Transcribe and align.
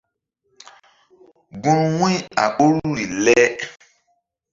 Gun 1.61 1.81
wu̧y 1.97 2.15
a 2.43 2.45
ɓoruri 2.55 3.05
le. 3.25 3.37